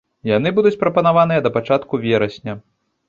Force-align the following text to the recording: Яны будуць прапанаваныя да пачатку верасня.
Яны 0.29 0.51
будуць 0.59 0.79
прапанаваныя 0.83 1.43
да 1.49 1.53
пачатку 1.59 2.01
верасня. 2.07 2.57